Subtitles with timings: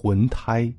[0.00, 0.72] 魂胎。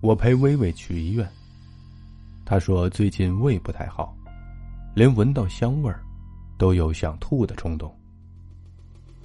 [0.00, 1.28] 我陪薇薇去医院。
[2.44, 4.16] 她说最近胃不太好，
[4.94, 6.00] 连闻到香味儿，
[6.56, 7.92] 都有想吐的冲动。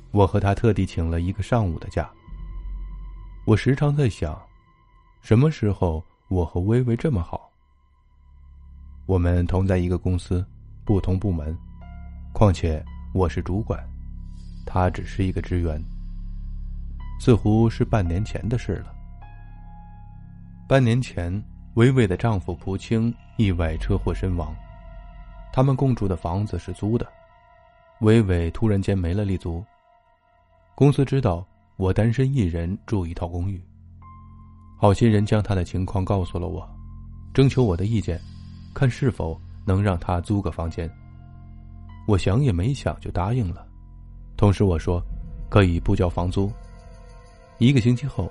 [0.10, 2.10] 我和他特地请了一个上午的假。
[3.46, 4.42] 我时常在想，
[5.22, 7.48] 什么时候我和薇薇这么好？
[9.06, 10.44] 我们同在一个公司，
[10.84, 11.56] 不同部门，
[12.34, 12.84] 况且
[13.14, 13.80] 我是主管，
[14.66, 15.82] 他只是一个职员。
[17.20, 18.92] 似乎是半年前的事了。
[20.68, 21.32] 半年前，
[21.76, 24.56] 薇薇的丈夫蒲青意外车祸身亡，
[25.54, 27.08] 他们共住的房子是租的。
[28.00, 29.64] 薇薇突然间没了立足。
[30.74, 31.46] 公司知道
[31.78, 33.62] 我单身一人住一套公寓，
[34.80, 36.68] 好心人将他的情况告诉了我，
[37.34, 38.20] 征求我的意见，
[38.74, 40.90] 看是否能让他租个房间。
[42.08, 43.68] 我想也没想就答应了，
[44.42, 45.00] 同时我说
[45.50, 46.52] 可以不交房租。
[47.60, 48.28] 一个星期后，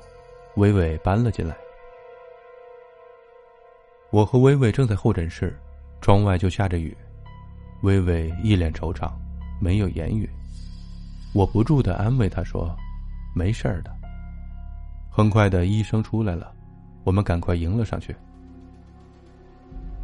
[0.56, 1.56] 薇薇搬了进来。
[4.10, 5.56] 我和薇薇正在候诊室，
[6.00, 6.96] 窗外就下着雨，
[7.82, 9.08] 薇薇一脸惆怅，
[9.60, 10.28] 没有言语。
[11.32, 12.76] 我不住的安慰她说
[13.32, 13.96] ：“没事儿的。”
[15.08, 16.52] 很快的，医生出来了，
[17.04, 18.12] 我们赶快迎了上去。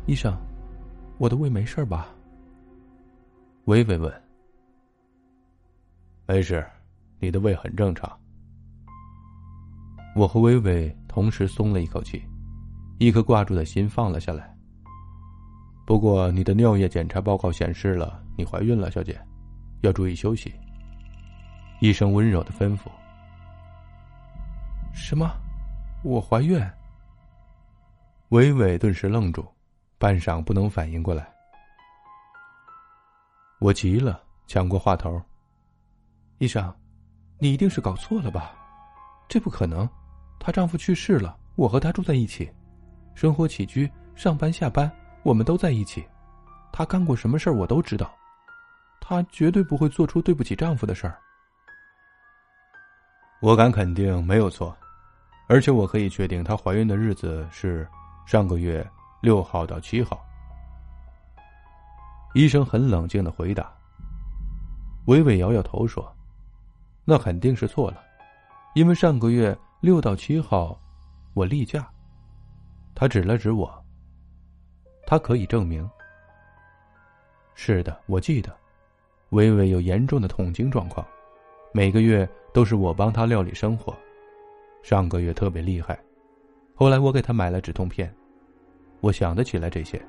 [0.07, 0.33] 医生，
[1.19, 2.07] 我的胃没事吧？
[3.65, 4.26] 薇薇问。
[6.27, 6.65] 没事，
[7.19, 8.11] 你的胃很正常。
[10.15, 12.23] 我和薇薇同时松了一口气。
[12.99, 14.57] 一颗挂住的心放了下来。
[15.87, 19.21] 不过，你的尿液检查报告显示了你怀孕了，小姐，
[19.83, 20.55] 要注意休息。
[21.81, 22.91] 医生温柔的吩咐。
[24.95, 25.31] 什么？
[26.03, 26.59] 我怀孕？
[28.31, 29.47] 微微顿时愣住，
[29.99, 31.31] 半晌不能反应过来。
[33.61, 35.21] 我急了，抢过话头
[36.39, 36.75] ：“医生，
[37.39, 38.53] 你一定是搞错了吧？
[39.29, 39.89] 这不可能，
[40.39, 42.51] 她丈夫去世了，我和她住在一起。”
[43.17, 44.91] 生活起居、上班下班，
[45.23, 46.07] 我们都在一起。
[46.71, 48.15] 她干过什么事儿，我都知道。
[49.01, 51.19] 她绝对不会做出对不起丈夫的事儿。
[53.41, 54.77] 我敢肯定没有错，
[55.49, 57.89] 而且我可以确定她怀孕的日子是
[58.27, 58.87] 上个月
[59.23, 60.23] 六号到七号。
[62.35, 63.73] 医生很冷静的回答。
[65.07, 66.05] 微微摇摇头说
[67.09, 68.03] ：“那肯定是错了，
[68.75, 70.79] 因为上个月六到七号，
[71.35, 71.89] 我例假。”
[72.97, 73.73] 他指了指我。
[75.07, 75.89] 他可以证明。
[77.55, 78.55] 是的，我记得，
[79.31, 81.07] 微微有严重的痛经状况，
[81.73, 83.97] 每个月都是我帮她料理生活，
[84.83, 85.97] 上个月特别厉害，
[86.75, 88.13] 后来我给她买了止痛片，
[89.01, 90.05] 我想得起来这些。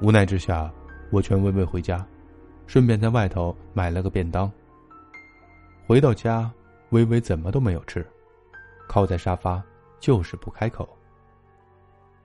[0.00, 0.72] 无奈之下，
[1.10, 2.06] 我劝微微回家，
[2.66, 4.50] 顺便在外头买了个便当。
[5.90, 6.48] 回到家，
[6.90, 8.08] 微微怎么都没有吃，
[8.86, 9.60] 靠在沙发。
[9.98, 10.88] 就是不开口。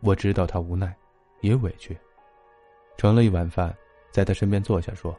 [0.01, 0.95] 我知道他无奈，
[1.41, 1.97] 也委屈，
[2.95, 3.75] 盛了一碗饭，
[4.11, 5.17] 在他身边坐下说：“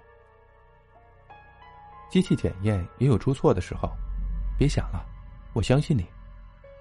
[2.09, 3.91] 机器检验也有出错的时候，
[4.57, 5.05] 别想了，
[5.53, 6.07] 我相信你，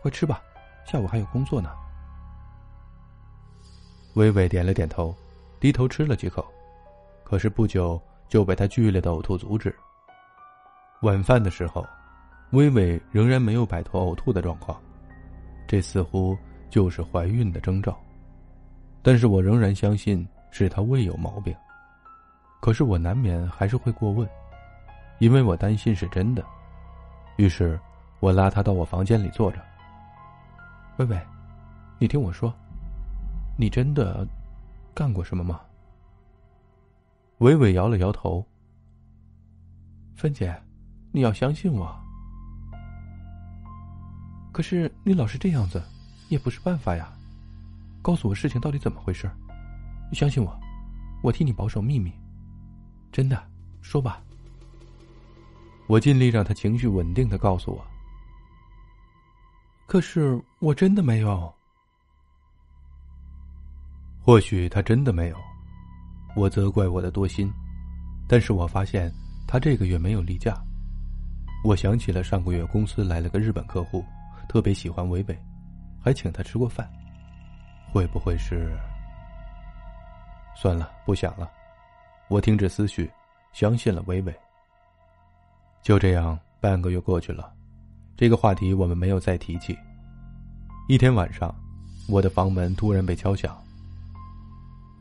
[0.03, 0.43] 快吃吧，
[0.85, 1.71] 下午还有工作呢。”
[4.13, 5.15] 微微点了点头，
[5.59, 6.45] 低头吃了几口，
[7.23, 7.99] 可是不久
[8.29, 9.75] 就被他剧烈的呕吐阻止。
[11.05, 11.85] 晚饭的时候，
[12.49, 14.75] 微微仍然没有摆脱呕吐的状况。
[15.67, 16.35] 这似乎
[16.67, 17.95] 就是怀孕的征兆，
[19.03, 21.55] 但是我仍然相信是她胃有毛病。
[22.59, 24.27] 可是我难免还是会过问，
[25.19, 26.43] 因为我担心是真的。
[27.37, 27.79] 于是，
[28.19, 29.63] 我拉她到我房间里坐着。
[30.97, 31.21] 微微，
[31.99, 32.51] 你听我说，
[33.55, 34.27] 你真的
[34.95, 35.61] 干过什么吗？
[37.37, 38.43] 微微摇了摇头。
[40.15, 40.55] 芬姐，
[41.15, 41.97] 你要相信我。
[44.51, 45.81] 可是你老是这样子，
[46.27, 47.09] 也不是办法呀。
[48.01, 49.31] 告诉我事情到底怎么回事？
[50.11, 50.59] 相信我，
[51.23, 52.11] 我替你保守秘密。
[53.13, 53.41] 真的，
[53.81, 54.21] 说吧。
[55.87, 57.81] 我尽力让他情绪稳定的告诉我。
[59.87, 61.49] 可是我真的没有。
[64.19, 65.37] 或许他真的没有，
[66.35, 67.49] 我责怪我的多心，
[68.27, 69.09] 但是我发现
[69.47, 70.61] 他这个月没有例假。
[71.65, 74.05] 我想起了上个月公司来了个日本客户。
[74.47, 75.35] 特别喜欢维维，
[75.99, 76.87] 还请他吃过饭。
[77.91, 78.77] 会不会是？
[80.55, 81.51] 算了，不想了。
[82.27, 83.11] 我停止思绪，
[83.51, 84.39] 相信了维维。
[85.81, 87.51] 就这样，半个月过去了，
[88.15, 89.75] 这个话题我们没有再提起。
[90.87, 91.53] 一天晚上，
[92.07, 93.59] 我的房门突然被敲响。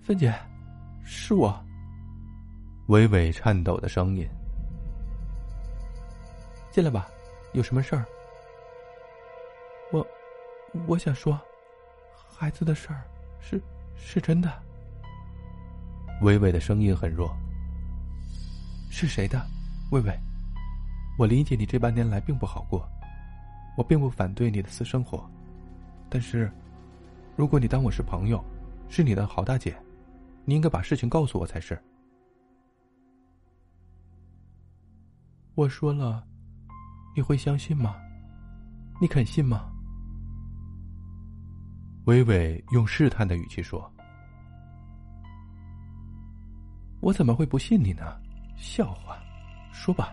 [0.00, 0.34] 芬姐，
[1.04, 1.54] 是我。
[2.86, 4.26] 维维颤抖的声音，
[6.74, 7.08] 进来吧，
[7.52, 8.04] 有什么事儿？
[9.92, 10.04] 我，
[10.88, 11.40] 我想说，
[12.28, 13.04] 孩子的事儿
[13.38, 13.62] 是
[13.94, 14.52] 是真的。
[16.22, 17.32] 微微的声音很弱。
[18.90, 19.40] 是谁的？
[19.92, 20.12] 微微，
[21.16, 22.84] 我理解你这半年来并不好过，
[23.76, 25.30] 我并不反对你的私生活，
[26.10, 26.50] 但是，
[27.36, 28.44] 如果你当我是朋友，
[28.88, 29.76] 是你的好大姐，
[30.44, 31.80] 你应该把事情告诉我才是。
[35.54, 36.26] 我说了，
[37.14, 37.96] 你会相信吗？
[39.00, 39.70] 你肯信吗？
[42.06, 43.90] 微微用试探的语气说
[47.00, 48.20] ：“我怎么会不信你呢？”
[48.58, 49.16] 笑话，
[49.72, 50.12] 说吧。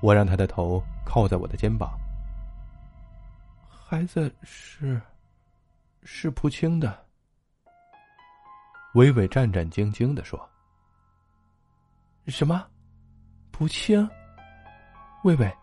[0.00, 1.98] 我让他的头靠在我的肩膀。
[3.68, 5.00] 孩子是，
[6.02, 7.06] 是蒲青的。
[8.94, 10.38] 微微战战兢兢的说
[12.28, 12.66] ：“什么？
[13.50, 14.08] 蒲青？
[15.24, 15.56] 微微，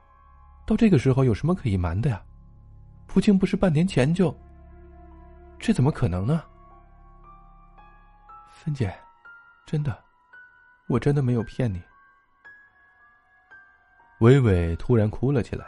[0.69, 2.21] 到这个时候有什么可以瞒的呀？
[3.07, 4.31] 蒲青不是半年前就……
[5.57, 6.44] 这怎么可能呢？
[8.51, 8.95] 芬姐，
[9.66, 9.98] 真的。”
[10.88, 11.81] 我真的没有骗你。
[14.19, 15.66] 伟伟突然哭了起来。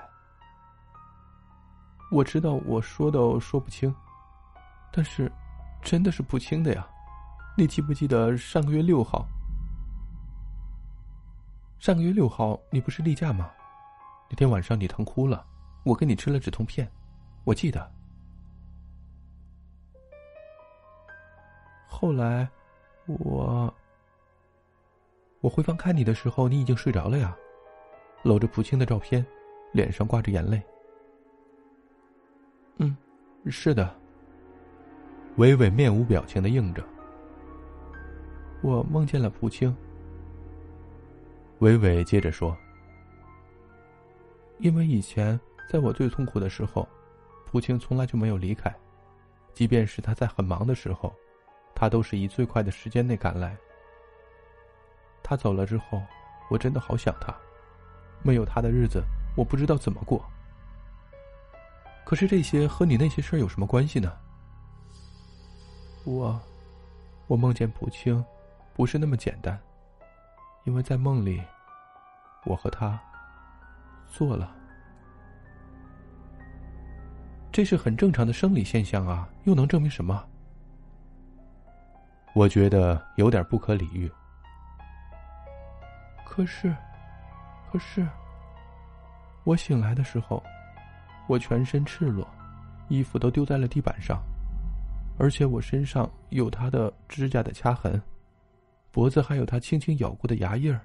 [2.11, 3.91] 我知道我说的说不清，
[4.91, 5.31] 但是，
[5.81, 6.87] 真的是不清的呀。
[7.57, 9.27] 你记不记得上个月六号？
[11.79, 13.49] 上个月六号你不是例假吗？
[14.31, 15.45] 那天晚上你疼哭了，
[15.83, 16.89] 我给你吃了止痛片，
[17.43, 17.91] 我记得。
[21.85, 22.49] 后来，
[23.07, 23.71] 我。
[25.41, 27.35] 我回房看你的时候，你已经睡着了呀，
[28.23, 29.25] 搂着蒲青的照片，
[29.73, 30.61] 脸上挂着眼泪。
[32.77, 32.95] 嗯，
[33.47, 33.93] 是的。
[35.35, 36.81] 伟伟面无表情的应着。
[38.61, 39.75] 我梦见了蒲青。
[41.59, 42.55] 伟伟接着说
[44.61, 46.87] ：“因为以前在我最痛苦的时候，
[47.47, 48.71] 蒲青从来就没有离开，
[49.55, 51.11] 即便是他在很忙的时候，
[51.73, 53.57] 他都是以最快的时间内赶来。”
[55.23, 55.99] 他走了之后，
[56.49, 57.35] 我真的好想他。
[58.21, 59.03] 没有他的日子，
[59.35, 60.23] 我不知道怎么过。
[62.05, 64.15] 可是这些和你那些事儿有什么关系呢？
[66.03, 66.39] 我，
[67.25, 68.23] 我梦见蒲青，
[68.75, 69.59] 不是那么简单，
[70.65, 71.41] 因为在梦里，
[72.45, 73.01] 我和他
[74.11, 74.55] 做了。
[77.51, 80.23] 这是很正常的生理现象啊，又能证明什么？
[82.35, 84.09] 我觉得有点不可理喻。
[86.25, 86.73] 可是，
[87.71, 88.07] 可是，
[89.43, 90.41] 我醒来的时候，
[91.27, 92.25] 我全身赤裸，
[92.87, 94.23] 衣服都丢在了地板上，
[95.17, 98.01] 而且我身上有他的指甲的掐痕，
[98.91, 100.79] 脖子还有他轻轻咬过的牙印儿。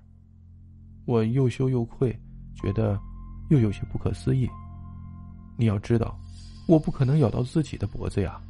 [1.04, 2.20] 我又羞又愧，
[2.56, 2.98] 觉得
[3.48, 4.48] 又有些不可思议。
[5.56, 6.18] 你要知道，
[6.66, 8.40] 我不可能咬到自己的脖子呀，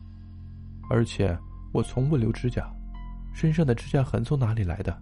[0.90, 1.37] 而且
[1.72, 2.69] 我从不留指甲，
[3.34, 5.00] 身上的指甲痕从哪里来的？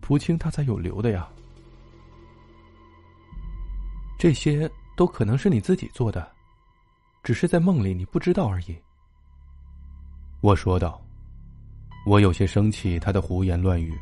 [0.00, 1.28] 蒲青他才有留的呀，
[4.18, 6.28] 这些都可能是你自己做的，
[7.22, 8.76] 只是在梦里你不知道而已。
[10.40, 11.00] 我说道，
[12.06, 13.94] 我有些生气他的胡言乱语，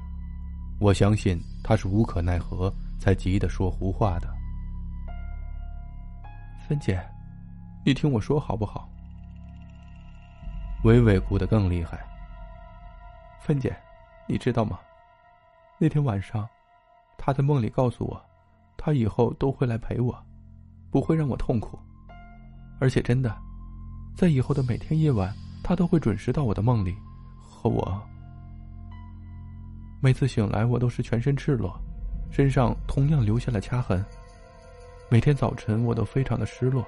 [0.80, 4.37] 我相信他是无可奈何才急的说胡话的。
[6.68, 7.02] 芬姐，
[7.82, 8.86] 你听我说好不好？
[10.84, 11.98] 伟伟哭得更厉害。
[13.40, 13.74] 芬姐，
[14.26, 14.78] 你知道吗？
[15.78, 16.46] 那天晚上，
[17.16, 18.22] 他在梦里告诉我，
[18.76, 20.14] 他以后都会来陪我，
[20.90, 21.78] 不会让我痛苦。
[22.78, 23.34] 而且真的，
[24.14, 25.34] 在以后的每天夜晚，
[25.64, 26.94] 他都会准时到我的梦里，
[27.40, 27.98] 和我。
[30.02, 31.80] 每次醒来，我都是全身赤裸，
[32.30, 34.04] 身上同样留下了掐痕。
[35.10, 36.86] 每天早晨，我都非常的失落。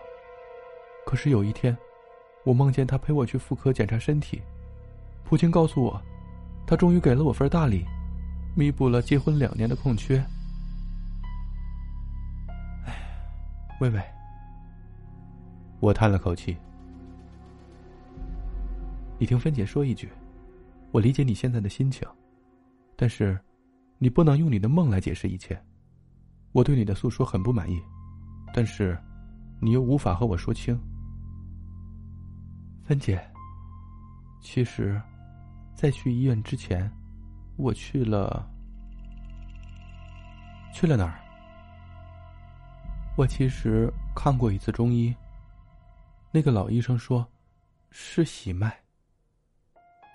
[1.07, 1.75] 可是有一天，
[2.45, 4.43] 我梦见他陪我去妇科检查身体，
[5.25, 5.99] 普京告诉我，
[6.67, 7.85] 他终于给了我份大礼。
[8.55, 10.19] 弥补了结婚两年的空缺。
[12.85, 12.95] 哎，
[13.81, 14.03] 微微，
[15.79, 16.57] 我叹了口气。
[19.19, 20.11] 你听芬姐说一句，
[20.91, 22.07] 我理解你现在的心情，
[22.97, 23.39] 但是，
[23.99, 25.59] 你不能用你的梦来解释一切。
[26.53, 27.81] 我对你的诉说很不满意，
[28.53, 28.99] 但是，
[29.61, 30.79] 你又无法和我说清。
[32.85, 33.21] 芬姐，
[34.41, 35.01] 其实，
[35.75, 36.91] 在去医院之前。
[37.57, 38.49] 我去了，
[40.73, 41.21] 去了哪儿？
[43.19, 45.15] 我其实看过一次中医。
[46.31, 47.27] 那个老医生说，
[47.91, 48.75] 是喜脉。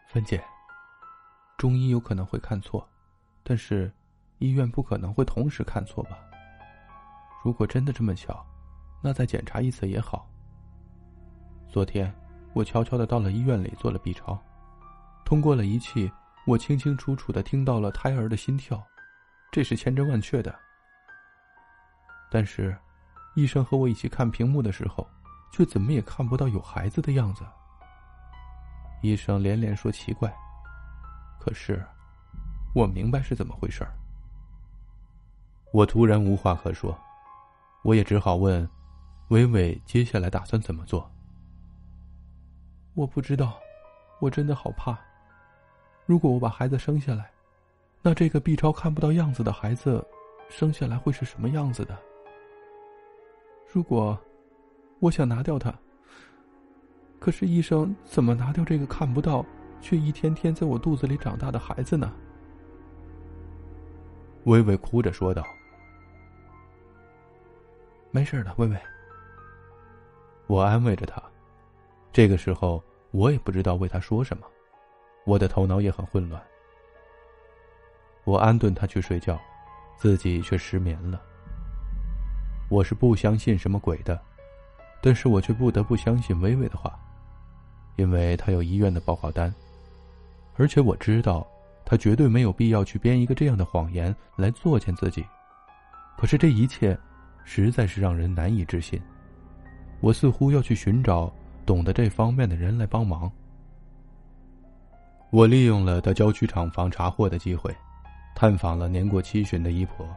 [0.07, 0.43] 芬姐，
[1.55, 2.89] 中医有可能会看错，
[3.43, 3.93] 但是
[4.39, 6.17] 医院不可能会同时看错吧？
[7.45, 8.43] 如果真的这么巧，
[9.03, 10.27] 那再检查一次也好。
[11.69, 12.11] 昨天，
[12.53, 14.35] 我悄悄的到了医院里做了 B 超，
[15.23, 16.11] 通过了仪器，
[16.47, 18.83] 我清清楚楚的听到了胎儿的心跳，
[19.51, 20.57] 这是千真万确的。
[22.31, 22.75] 但是，
[23.35, 25.07] 医生和我一起看屏幕的时候，
[25.51, 27.45] 却怎么也看不到有孩子的样子。
[29.03, 30.35] 医生连连说奇怪，
[31.39, 31.85] 可是，
[32.73, 33.85] 我明白是怎么回事。
[35.71, 36.99] 我突然无话可说，
[37.85, 38.67] 我也只好问
[39.29, 41.07] ：“伟伟，接下来打算怎么做？”
[42.95, 43.59] 我不知道，
[44.19, 44.97] 我真的好怕。
[46.07, 47.29] 如果我把孩子生下来，
[48.01, 50.03] 那这个 B 超看不到样子的孩子，
[50.49, 51.95] 生下来会是什么样子的？
[53.71, 54.19] 如果
[54.99, 55.71] 我想拿掉他，
[57.19, 59.45] 可是医生怎么拿掉这个看不到
[59.79, 62.11] 却一天天在我肚子里长大的孩子呢？
[64.45, 65.45] 微微哭着说道
[68.15, 68.77] ：“没事的，微微。”
[70.47, 71.21] 我安慰着他。
[72.13, 72.81] 这个时候，
[73.11, 74.47] 我也不知道为他说什么，
[75.25, 76.41] 我的头脑也很混乱。
[78.23, 79.37] 我安顿他去睡觉，
[79.97, 81.21] 自己却失眠了。
[82.69, 84.17] 我是不相信什么鬼的，
[85.01, 86.97] 但是我却不得不相信微微的话，
[87.97, 89.53] 因为他有医院的报告单，
[90.55, 91.45] 而且我知道
[91.83, 95.25] 他绝对没有必要去编一个这样的谎言来作践自己。
[96.17, 96.97] 可是这一切，
[97.45, 99.01] 实在是让人难以置信。
[100.01, 101.33] 我似乎要去寻找。
[101.65, 103.31] 懂得这方面的人来帮忙。
[105.31, 107.75] 我利用了到郊区厂房查货的机会，
[108.35, 110.07] 探访了年过七旬的姨婆。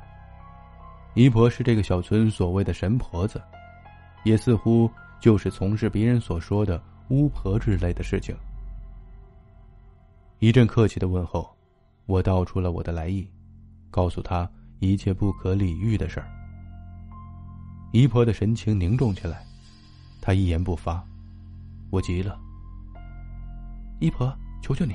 [1.15, 3.41] 姨婆是这个小村所谓的神婆子，
[4.25, 8.37] 也似乎就是从事别人所说的巫婆之类的事情。
[10.39, 11.49] 一阵客气的问候，
[12.05, 13.27] 我道出了我的来意，
[13.91, 14.47] 告诉她
[14.81, 16.38] 一切不可理喻的事儿。
[17.91, 19.43] 姨婆的神情凝重起来，
[20.21, 21.03] 她一言不发。
[21.91, 22.39] 我急了，
[23.99, 24.31] 姨婆，
[24.61, 24.95] 求求你，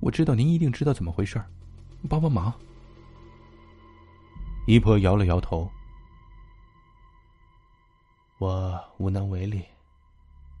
[0.00, 1.40] 我知道您一定知道怎么回事
[2.08, 2.52] 帮帮忙。
[4.66, 5.70] 姨婆摇了摇头，
[8.38, 9.64] 我无能为力，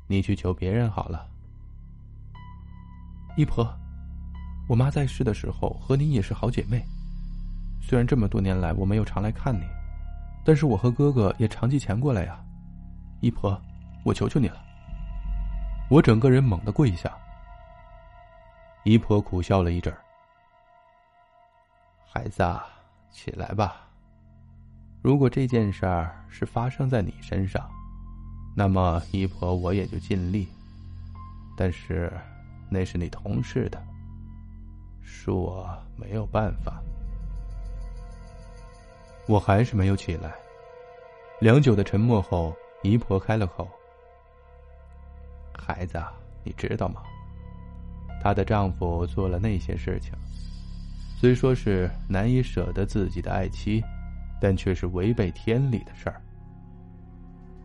[0.06, 1.28] 你去求别人好了。
[3.36, 3.68] 姨婆，
[4.68, 6.84] 我妈在世的时候和您也是好姐妹，
[7.80, 9.64] 虽然这么多年来我没有常来看你，
[10.44, 12.38] 但是我和哥哥也常寄钱过来呀。
[13.20, 13.60] 姨婆，
[14.04, 14.60] 我求求你了。
[15.88, 17.12] 我整个人猛地跪下。
[18.84, 20.00] 姨婆苦笑了一阵儿
[22.04, 22.66] ：“孩子，啊
[23.12, 23.86] 起来吧。
[25.02, 27.70] 如果这件事儿是发生在你身上，
[28.56, 30.48] 那么姨婆我也就尽力。
[31.56, 32.12] 但是，
[32.68, 33.80] 那是你同事的，
[35.04, 36.82] 恕我没有办法。”
[39.26, 40.34] 我还是没有起来。
[41.40, 43.68] 良久的沉默后，姨婆开了口。
[45.52, 46.02] 孩子，
[46.44, 47.02] 你知道吗？
[48.22, 50.12] 她的丈夫做了那些事情，
[51.18, 53.82] 虽说是难以舍得自己的爱妻，
[54.40, 56.20] 但却是违背天理的事儿。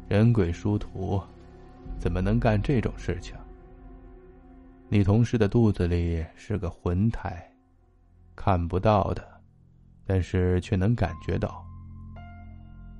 [0.07, 1.21] 人鬼殊途，
[1.99, 3.35] 怎么能干这种事情？
[4.89, 7.51] 你同事的肚子里是个魂胎，
[8.35, 9.36] 看不到的，
[10.07, 11.63] 但是却能感觉到。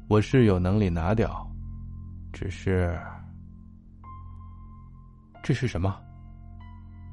[0.10, 1.50] 我是有能力拿掉，
[2.34, 3.00] 只是。
[5.42, 5.98] 这是什么？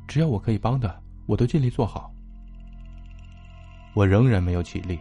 [0.09, 2.13] 只要我可以帮的，我都尽力做好。
[3.95, 4.99] 我仍然没有起立，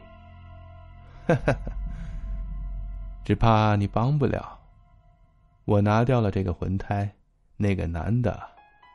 [3.26, 4.60] 只怕你帮不了。
[5.66, 7.12] 我拿掉了这个魂胎，
[7.58, 8.40] 那个男的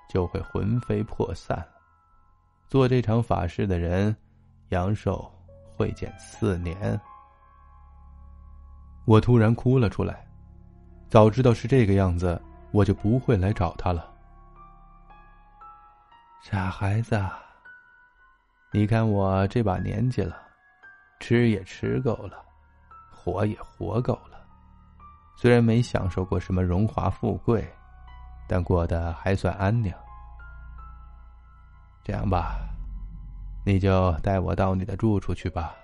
[0.08, 1.66] 就会魂飞魄散。
[2.68, 4.14] 做这场法事的人，
[4.68, 5.28] 阳寿
[5.78, 7.00] 会减四年。
[9.04, 10.26] 我突然哭了出来。
[11.08, 12.38] 早知道是这个样子，
[12.72, 14.12] 我就不会来找他了。
[16.42, 17.18] 傻孩子，
[18.72, 20.36] 你看我这把年纪了，
[21.20, 22.44] 吃也吃够了，
[23.10, 24.38] 活也活够了。
[25.36, 27.66] 虽然没享受过什么荣华富贵，
[28.48, 29.94] 但过得还算安宁。
[32.04, 32.58] 这样吧，
[33.68, 35.76] 你就带我到你的住处去吧。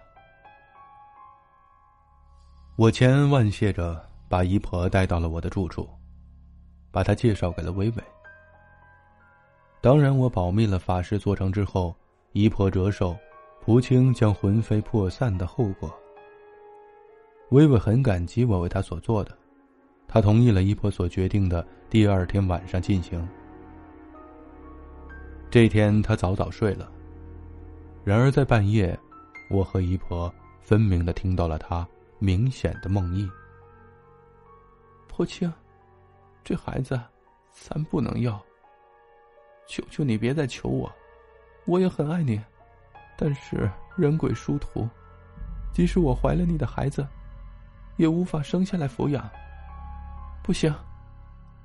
[2.77, 5.87] 我千恩万谢着把姨婆带到了我的住处，
[6.91, 8.03] 把她介绍给了微微。
[9.83, 10.79] 当然，我保密了。
[10.79, 11.95] 法事做成之后，
[12.33, 13.15] 姨婆折寿，
[13.61, 15.95] 蒲青将魂飞魄散的后果。
[17.51, 19.37] 微微很感激我为她所做的，
[20.09, 23.29] 她同意了姨婆所决定的第二天晚上进行。
[25.51, 26.91] 这天，她早早睡了。
[28.05, 28.99] 然而在半夜，
[29.49, 33.31] 我和姨婆分明的听到了她明显的梦呓。
[35.09, 35.51] 婆青，
[36.45, 37.01] 这孩子，
[37.51, 38.39] 咱不能要。
[39.67, 40.93] 求求你别再求我，
[41.65, 42.39] 我也很爱你，
[43.17, 44.87] 但是人鬼殊途，
[45.73, 47.09] 即使我怀了你的孩子，
[47.97, 49.27] 也无法生下来抚养。
[50.43, 50.75] 不行，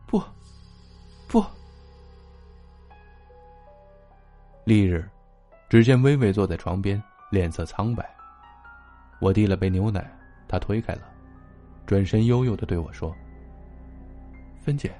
[0.08, 0.24] 不，
[1.27, 1.43] 不。
[4.63, 5.05] 翌日，
[5.70, 8.10] 只见微微坐在床边，脸色苍白。
[9.20, 10.04] 我递了杯牛奶，
[10.48, 11.04] 他推开了，
[11.86, 13.16] 转身悠悠的对我说
[14.60, 14.92] ：“芬姐，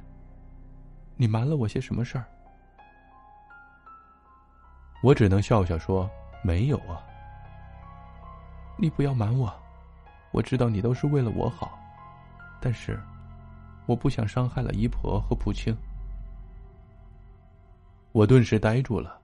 [1.16, 2.26] 你瞒了我些什么事儿？”
[5.02, 6.08] 我只能笑笑说
[6.44, 7.02] ：“没有啊。”
[8.78, 9.52] 你不要瞒我，
[10.32, 11.80] 我知道你都是为了我好，
[12.62, 13.02] 但是，
[13.88, 15.76] 我不想伤害了姨婆和蒲青。
[18.12, 19.19] 我顿时呆住了。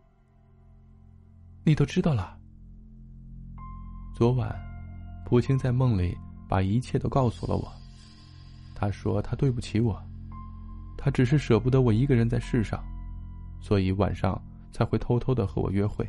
[1.67, 2.37] 你都知道了。
[4.13, 4.55] 昨晚，
[5.25, 6.15] 蒲青在梦里
[6.47, 7.73] 把一切都告诉了我。
[8.75, 9.99] 他说他对不起我，
[10.95, 12.83] 他只是舍不得我一个人在世上，
[13.59, 14.39] 所以晚上
[14.71, 16.07] 才会偷偷的和我约会。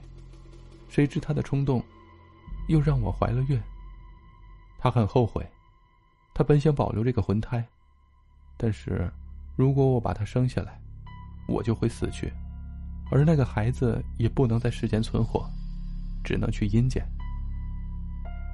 [0.91, 1.83] 谁知他的冲动，
[2.69, 3.59] 又让我怀了孕。
[4.77, 5.49] 他很后悔，
[6.35, 7.67] 他本想保留这个魂胎，
[8.59, 9.11] 但是，
[9.57, 10.79] 如果我把他生下来，
[11.49, 12.31] 我就会死去。
[13.11, 15.49] 而那个孩子也不能在世间存活，
[16.25, 17.07] 只能去阴间。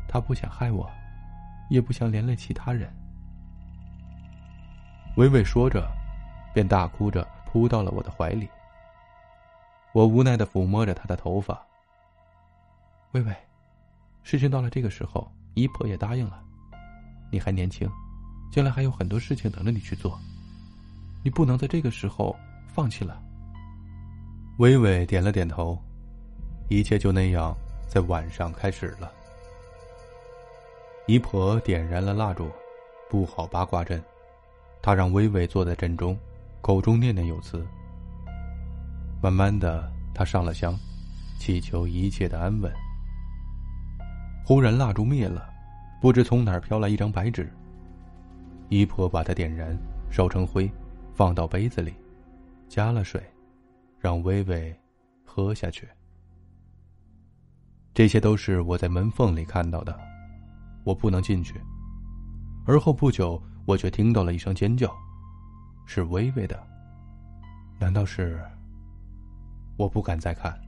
[0.08, 0.90] 他不想害我，
[1.70, 2.92] 也不想连累其他人。
[5.16, 5.90] 微微说着，
[6.52, 8.48] 便大哭着扑到了我的怀里。
[9.92, 11.60] 我无奈的抚摸着他的头发。
[13.12, 13.34] 微微，
[14.22, 16.42] 事情到了这个时候，姨婆也答应了。
[17.30, 17.90] 你还年轻，
[18.50, 20.18] 将来还有很多事情等着你去做，
[21.22, 23.22] 你不能在这个时候放弃了。
[24.62, 25.76] 微微点了点头，
[26.68, 27.52] 一切就那样
[27.88, 29.10] 在晚上开始了。
[31.08, 32.48] 姨婆点燃了蜡烛，
[33.10, 34.00] 布好八卦阵，
[34.80, 36.16] 她让微微坐在阵中，
[36.60, 37.66] 口中念念有词。
[39.20, 40.78] 慢慢的，她上了香，
[41.40, 42.72] 祈求一切的安稳。
[44.46, 45.44] 忽然蜡烛灭了，
[46.00, 47.52] 不知从哪儿飘来一张白纸。
[48.68, 49.76] 姨婆把它点燃，
[50.08, 50.70] 烧成灰，
[51.16, 51.92] 放到杯子里，
[52.68, 53.20] 加了水。
[54.02, 54.76] 让微微
[55.24, 55.88] 喝下去。
[57.94, 59.96] 这些都是我在门缝里看到的，
[60.82, 61.54] 我不能进去。
[62.66, 64.92] 而后不久，我却听到了一声尖叫，
[65.86, 66.60] 是微微的。
[67.78, 68.44] 难道是？
[69.76, 70.60] 我不敢再看。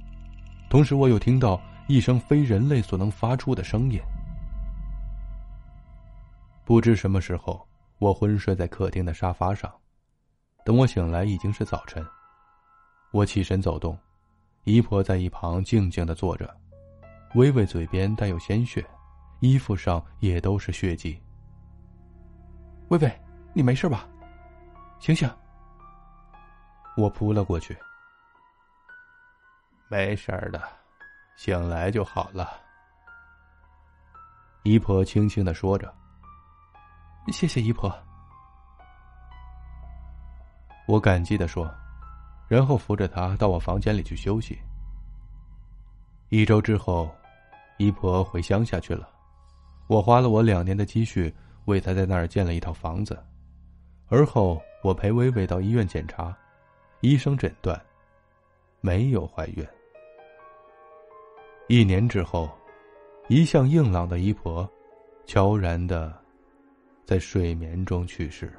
[0.71, 4.01] 同时，我又听到一声非人类所能发出的声音。
[6.65, 7.67] 不知什么时候，
[7.99, 9.73] 我昏睡在客厅的沙发上，
[10.65, 12.07] 等我醒来，已经是早晨。
[13.15, 13.97] 我起身走动，
[14.65, 16.53] 姨婆在一旁静静的坐着，
[17.37, 18.85] 微微嘴边带有鲜血，
[19.39, 21.23] 衣服上也都是血迹。
[22.89, 23.23] 微微，
[23.53, 24.09] 你没事吧？
[24.99, 25.31] 醒醒！
[26.97, 27.79] 我扑了过去。
[29.87, 30.61] 没事的，
[31.37, 32.61] 醒来就好了。
[34.65, 35.95] 姨婆轻轻的说着。
[37.29, 37.97] 谢谢姨婆。
[40.89, 41.73] 我感激的说。
[42.55, 44.57] 然后扶着他到我房间里去休息。
[46.29, 47.11] 一周之后，
[47.79, 49.09] 姨婆回乡下去了，
[49.89, 53.21] 我花了我两年的积蓄为她在那儿建了一套房子。
[54.07, 56.33] 而后，我陪薇薇到医院检查，
[57.01, 57.81] 医生诊断
[58.81, 59.67] 没有怀孕。
[61.67, 62.49] 一年之后，
[63.27, 64.71] 一向硬朗的姨婆
[65.27, 66.17] 悄然的
[67.05, 68.57] 在睡眠中去世。